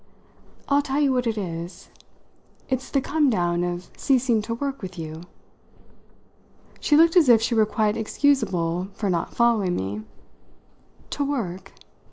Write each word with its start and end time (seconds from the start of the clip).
"I'll 0.67 0.81
tell 0.81 0.99
you 0.99 1.13
what 1.13 1.27
it 1.27 1.37
is: 1.37 1.89
it's 2.69 2.89
the 2.89 3.01
come 3.01 3.29
down 3.29 3.63
of 3.63 3.91
ceasing 3.95 4.41
to 4.41 4.55
work 4.55 4.81
with 4.81 4.97
you!" 4.97 5.21
She 6.79 6.97
looked 6.97 7.15
as 7.15 7.29
if 7.29 7.39
she 7.39 7.53
were 7.53 7.67
quite 7.67 7.95
excusable 7.95 8.87
for 8.95 9.11
not 9.11 9.35
following 9.35 9.75
me. 9.75 10.01
"To 11.11 11.23
'work'?" 11.23 11.73